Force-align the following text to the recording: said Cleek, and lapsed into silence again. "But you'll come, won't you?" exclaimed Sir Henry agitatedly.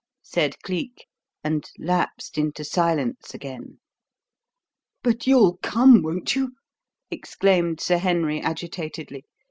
said 0.23 0.59
Cleek, 0.63 1.05
and 1.43 1.69
lapsed 1.77 2.35
into 2.35 2.63
silence 2.63 3.35
again. 3.35 3.79
"But 5.03 5.27
you'll 5.27 5.57
come, 5.57 6.01
won't 6.01 6.33
you?" 6.35 6.53
exclaimed 7.11 7.79
Sir 7.79 7.99
Henry 7.99 8.41
agitatedly. 8.41 9.25